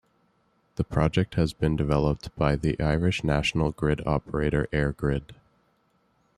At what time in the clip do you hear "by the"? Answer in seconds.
2.35-2.75